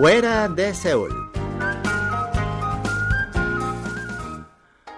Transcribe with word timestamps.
Fuera 0.00 0.48
de 0.48 0.72
Seúl. 0.72 1.30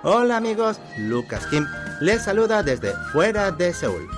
Hola 0.04 0.36
amigos, 0.36 0.80
Lucas 0.96 1.44
Kim 1.48 1.66
les 2.00 2.22
saluda 2.22 2.62
desde 2.62 2.92
Fuera 3.10 3.50
de 3.50 3.74
Seúl. 3.74 4.08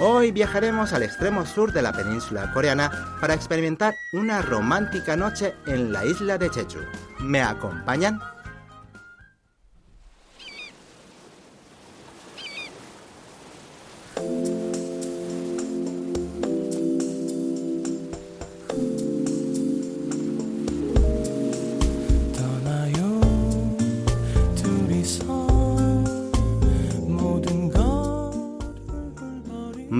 Hoy 0.00 0.32
viajaremos 0.32 0.92
al 0.92 1.04
extremo 1.04 1.46
sur 1.46 1.72
de 1.72 1.82
la 1.82 1.92
península 1.92 2.52
coreana 2.52 2.90
para 3.20 3.34
experimentar 3.34 3.94
una 4.12 4.42
romántica 4.42 5.14
noche 5.14 5.54
en 5.66 5.92
la 5.92 6.04
isla 6.04 6.38
de 6.38 6.50
Jeju. 6.50 6.80
¿Me 7.20 7.40
acompañan? 7.40 8.18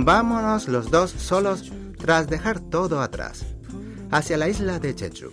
Vámonos 0.04 0.66
los 0.66 0.90
dos 0.90 1.10
solos 1.10 1.70
tras 1.98 2.26
dejar 2.26 2.58
todo 2.58 3.02
atrás, 3.02 3.44
hacia 4.10 4.38
la 4.38 4.48
isla 4.48 4.78
de 4.78 4.94
Jeju, 4.94 5.30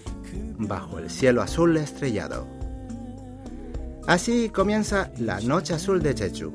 bajo 0.58 1.00
el 1.00 1.10
cielo 1.10 1.42
azul 1.42 1.78
estrellado. 1.78 2.46
Así 4.08 4.50
comienza 4.50 5.10
La 5.20 5.40
Noche 5.40 5.74
Azul 5.74 6.04
de 6.04 6.14
Jeju, 6.14 6.54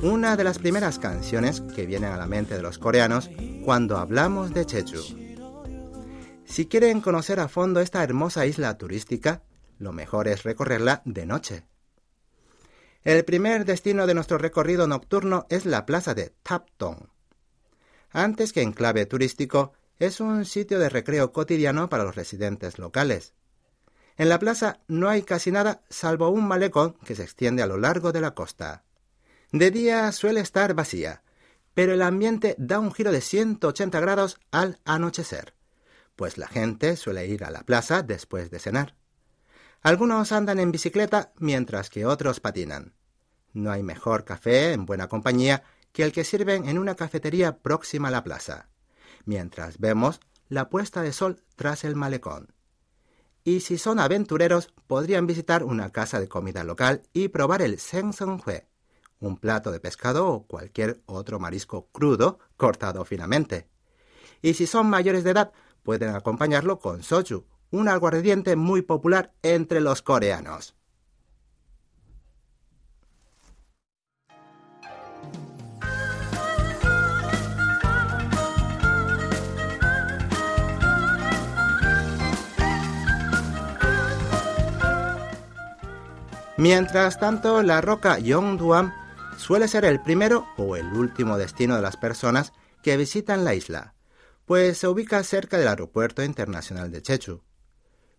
una 0.00 0.34
de 0.34 0.44
las 0.44 0.58
primeras 0.58 0.98
canciones 0.98 1.60
que 1.60 1.84
vienen 1.84 2.12
a 2.12 2.16
la 2.16 2.26
mente 2.26 2.54
de 2.54 2.62
los 2.62 2.78
coreanos 2.78 3.30
cuando 3.66 3.98
hablamos 3.98 4.54
de 4.54 4.64
Jeju. 4.64 5.02
Si 6.46 6.66
quieren 6.66 7.02
conocer 7.02 7.38
a 7.38 7.48
fondo 7.48 7.80
esta 7.80 8.02
hermosa 8.02 8.46
isla 8.46 8.78
turística, 8.78 9.42
lo 9.78 9.92
mejor 9.92 10.26
es 10.26 10.42
recorrerla 10.42 11.02
de 11.04 11.26
noche. 11.26 11.66
El 13.02 13.26
primer 13.26 13.66
destino 13.66 14.06
de 14.06 14.14
nuestro 14.14 14.38
recorrido 14.38 14.86
nocturno 14.86 15.44
es 15.50 15.66
la 15.66 15.84
plaza 15.84 16.14
de 16.14 16.32
Tapdong 16.42 17.11
antes 18.12 18.52
que 18.52 18.62
enclave 18.62 19.06
turístico, 19.06 19.72
es 19.98 20.20
un 20.20 20.44
sitio 20.44 20.78
de 20.78 20.88
recreo 20.88 21.32
cotidiano 21.32 21.88
para 21.88 22.04
los 22.04 22.14
residentes 22.14 22.78
locales. 22.78 23.34
En 24.16 24.28
la 24.28 24.38
plaza 24.38 24.80
no 24.88 25.08
hay 25.08 25.22
casi 25.22 25.50
nada 25.50 25.82
salvo 25.88 26.28
un 26.28 26.46
malecón 26.46 26.94
que 27.04 27.14
se 27.14 27.22
extiende 27.22 27.62
a 27.62 27.66
lo 27.66 27.78
largo 27.78 28.12
de 28.12 28.20
la 28.20 28.34
costa. 28.34 28.84
De 29.52 29.70
día 29.70 30.10
suele 30.12 30.40
estar 30.40 30.74
vacía, 30.74 31.22
pero 31.74 31.94
el 31.94 32.02
ambiente 32.02 32.54
da 32.58 32.78
un 32.78 32.92
giro 32.92 33.12
de 33.12 33.20
180 33.20 34.00
grados 34.00 34.38
al 34.50 34.78
anochecer, 34.84 35.54
pues 36.16 36.36
la 36.36 36.48
gente 36.48 36.96
suele 36.96 37.26
ir 37.26 37.44
a 37.44 37.50
la 37.50 37.62
plaza 37.62 38.02
después 38.02 38.50
de 38.50 38.58
cenar. 38.58 38.96
Algunos 39.80 40.32
andan 40.32 40.60
en 40.60 40.70
bicicleta 40.70 41.32
mientras 41.38 41.90
que 41.90 42.06
otros 42.06 42.40
patinan. 42.40 42.94
No 43.52 43.70
hay 43.70 43.82
mejor 43.82 44.24
café 44.24 44.72
en 44.72 44.86
buena 44.86 45.08
compañía 45.08 45.64
que 45.92 46.02
el 46.02 46.12
que 46.12 46.24
sirven 46.24 46.68
en 46.68 46.78
una 46.78 46.94
cafetería 46.94 47.58
próxima 47.58 48.08
a 48.08 48.10
la 48.10 48.24
plaza, 48.24 48.68
mientras 49.24 49.78
vemos 49.78 50.20
la 50.48 50.68
puesta 50.68 51.02
de 51.02 51.12
sol 51.12 51.42
tras 51.56 51.84
el 51.84 51.96
malecón. 51.96 52.54
Y 53.44 53.60
si 53.60 53.78
son 53.78 53.98
aventureros, 53.98 54.72
podrían 54.86 55.26
visitar 55.26 55.64
una 55.64 55.90
casa 55.90 56.20
de 56.20 56.28
comida 56.28 56.64
local 56.64 57.02
y 57.12 57.28
probar 57.28 57.62
el 57.62 57.78
Hue, 58.46 58.68
un 59.18 59.36
plato 59.36 59.72
de 59.72 59.80
pescado 59.80 60.28
o 60.28 60.46
cualquier 60.46 61.02
otro 61.06 61.38
marisco 61.38 61.88
crudo 61.90 62.38
cortado 62.56 63.04
finamente. 63.04 63.68
Y 64.42 64.54
si 64.54 64.66
son 64.66 64.88
mayores 64.88 65.24
de 65.24 65.30
edad, 65.30 65.52
pueden 65.82 66.14
acompañarlo 66.14 66.78
con 66.78 67.02
soju, 67.02 67.46
un 67.70 67.88
aguardiente 67.88 68.54
muy 68.54 68.82
popular 68.82 69.32
entre 69.42 69.80
los 69.80 70.02
coreanos. 70.02 70.76
Mientras 86.62 87.18
tanto, 87.18 87.60
la 87.64 87.80
roca 87.80 88.20
Yongduam 88.20 88.92
suele 89.36 89.66
ser 89.66 89.84
el 89.84 90.00
primero 90.00 90.46
o 90.56 90.76
el 90.76 90.92
último 90.92 91.36
destino 91.36 91.74
de 91.74 91.82
las 91.82 91.96
personas 91.96 92.52
que 92.84 92.96
visitan 92.96 93.42
la 93.42 93.56
isla, 93.56 93.94
pues 94.46 94.78
se 94.78 94.86
ubica 94.86 95.24
cerca 95.24 95.58
del 95.58 95.66
aeropuerto 95.66 96.22
internacional 96.22 96.92
de 96.92 97.02
Chechu. 97.02 97.42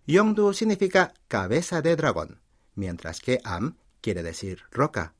Yongdu 0.07 0.51
significa 0.51 1.13
cabeza 1.29 1.81
de 1.81 1.95
dragón, 1.95 2.41
mientras 2.75 3.21
que 3.21 3.39
Am 3.45 3.77
quiere 4.01 4.23
decir 4.23 4.63
roca. 4.71 5.13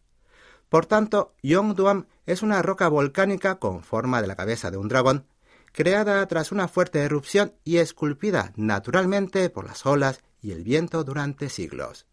Por 0.68 0.86
tanto, 0.86 1.34
Yongduam 1.44 2.08
es 2.26 2.42
una 2.42 2.62
roca 2.62 2.90
volcánica 2.90 3.56
con 3.56 3.84
forma 3.84 4.22
de 4.22 4.28
la 4.28 4.36
cabeza 4.36 4.70
de 4.70 4.76
un 4.76 4.90
dragón, 4.90 5.28
creada 5.72 6.28
tras 6.28 6.52
una 6.52 6.68
fuerte 6.68 7.00
erupción 7.00 7.54
y 7.64 7.78
esculpida 7.78 8.52
naturalmente 8.58 9.50
por 9.50 9.64
las 9.66 9.86
olas 9.86 10.20
y 10.42 10.52
el 10.52 10.66
viento 10.66 11.06
durante 11.06 11.48
siglos. 11.48 12.06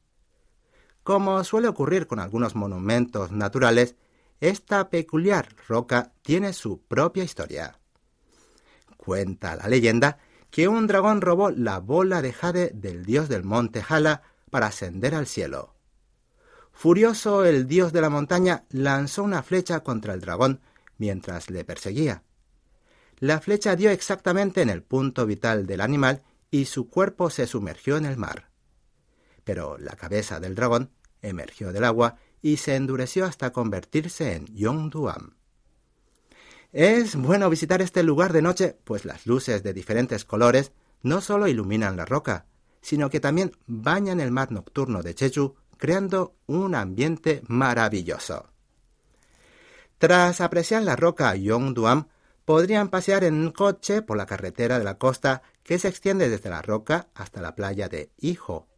Como 1.03 1.43
suele 1.45 1.69
ocurrir 1.69 2.07
con 2.07 2.19
algunos 2.19 2.55
monumentos 2.55 3.33
naturales, 3.33 3.97
esta 4.41 4.91
peculiar 4.91 5.49
roca 5.67 6.13
tiene 6.23 6.53
su 6.53 6.83
propia 6.83 7.25
historia. 7.25 7.79
Cuenta 8.97 9.57
la 9.57 9.69
leyenda 9.69 10.19
que 10.51 10.69
un 10.69 10.87
dragón 10.87 11.21
robó 11.21 11.51
la 11.51 11.79
bola 11.79 12.23
de 12.23 12.33
jade 12.33 12.71
del 12.75 13.05
dios 13.05 13.29
del 13.29 13.45
monte 13.45 13.83
Hala 13.87 14.23
para 14.51 14.67
ascender 14.67 15.15
al 15.15 15.27
cielo. 15.27 15.75
Furioso, 16.73 17.45
el 17.45 17.67
dios 17.67 17.93
de 17.93 18.01
la 18.01 18.11
montaña 18.11 18.65
lanzó 18.71 19.23
una 19.23 19.43
flecha 19.43 19.81
contra 19.81 20.15
el 20.15 20.21
dragón 20.21 20.61
mientras 20.99 21.51
le 21.51 21.65
perseguía. 21.65 22.25
La 23.19 23.41
flecha 23.41 23.77
dio 23.77 23.91
exactamente 23.91 24.63
en 24.63 24.71
el 24.71 24.83
punto 24.83 25.27
vital 25.27 25.67
del 25.67 25.81
animal 25.81 26.23
y 26.51 26.65
su 26.67 26.89
cuerpo 26.89 27.31
se 27.31 27.47
sumergió 27.47 27.97
en 27.97 28.07
el 28.07 28.17
mar 28.17 28.50
pero 29.51 29.77
la 29.79 29.97
cabeza 29.97 30.39
del 30.39 30.55
dragón 30.55 30.93
emergió 31.23 31.73
del 31.73 31.83
agua 31.83 32.19
y 32.41 32.59
se 32.59 32.77
endureció 32.77 33.25
hasta 33.25 33.53
convertirse 33.53 34.37
en 34.37 34.47
Yongduam. 34.47 35.35
Es 36.71 37.17
bueno 37.17 37.51
visitar 37.51 37.83
este 37.83 38.05
lugar 38.05 38.33
de 38.33 38.43
noche, 38.43 38.79
pues 38.85 39.05
las 39.05 39.27
luces 39.27 39.65
de 39.65 39.73
diferentes 39.73 40.25
colores 40.25 40.71
no 41.03 41.21
solo 41.21 41.49
iluminan 41.49 41.97
la 41.97 42.05
roca, 42.05 42.47
sino 42.81 43.11
que 43.11 43.19
también 43.19 43.51
bañan 43.67 44.21
el 44.21 44.31
mar 44.31 44.53
nocturno 44.53 45.03
de 45.03 45.15
Jeju, 45.15 45.57
creando 45.77 46.37
un 46.47 46.77
ambiente 46.77 47.43
maravilloso. 47.49 48.51
Tras 49.99 50.41
apreciar 50.41 50.85
la 50.85 50.95
roca 50.95 51.35
Yongduam, 51.35 52.07
podrían 52.45 52.89
pasear 52.89 53.25
en 53.25 53.51
coche 53.51 54.03
por 54.03 54.17
la 54.17 54.27
carretera 54.27 54.79
de 54.79 54.85
la 54.85 54.97
costa 54.97 55.43
que 55.65 55.81
se 55.81 55.89
extiende 55.89 56.29
desde 56.29 56.51
la 56.51 56.63
roca 56.63 57.09
hasta 57.15 57.43
la 57.43 57.57
playa 57.57 57.89
de 57.89 58.13
Hijo, 58.17 58.70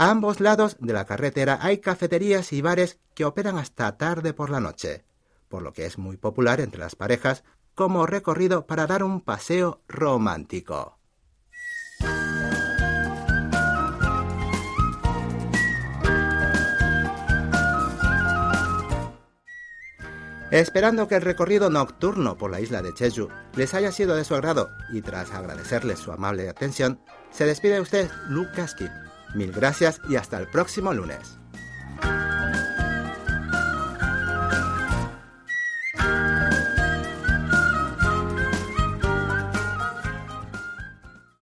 a 0.00 0.08
ambos 0.08 0.40
lados 0.40 0.78
de 0.80 0.94
la 0.94 1.04
carretera 1.04 1.58
hay 1.60 1.76
cafeterías 1.76 2.54
y 2.54 2.62
bares 2.62 2.98
que 3.14 3.26
operan 3.26 3.58
hasta 3.58 3.98
tarde 3.98 4.32
por 4.32 4.48
la 4.48 4.58
noche, 4.58 5.04
por 5.50 5.60
lo 5.60 5.74
que 5.74 5.84
es 5.84 5.98
muy 5.98 6.16
popular 6.16 6.62
entre 6.62 6.80
las 6.80 6.96
parejas 6.96 7.44
como 7.74 8.06
recorrido 8.06 8.66
para 8.66 8.86
dar 8.86 9.04
un 9.04 9.20
paseo 9.20 9.82
romántico. 9.88 10.96
Esperando 20.50 21.08
que 21.08 21.16
el 21.16 21.22
recorrido 21.22 21.68
nocturno 21.68 22.38
por 22.38 22.50
la 22.50 22.62
isla 22.62 22.80
de 22.80 22.92
Jeju 22.92 23.28
les 23.54 23.74
haya 23.74 23.92
sido 23.92 24.16
de 24.16 24.24
su 24.24 24.34
agrado 24.34 24.70
y 24.94 25.02
tras 25.02 25.30
agradecerles 25.32 25.98
su 25.98 26.10
amable 26.10 26.48
atención, 26.48 27.02
se 27.30 27.44
despide 27.44 27.82
usted 27.82 28.10
Lucas 28.30 28.74
Kip 28.74 28.90
Mil 29.34 29.52
gracias 29.52 30.00
y 30.08 30.16
hasta 30.16 30.38
el 30.38 30.46
próximo 30.48 30.92
lunes. 30.92 31.38